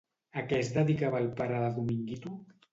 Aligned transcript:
A 0.39 0.41
què 0.53 0.61
es 0.63 0.71
dedicava 0.77 1.21
el 1.25 1.29
pare 1.43 1.63
de 1.67 1.71
Dominguito? 1.79 2.37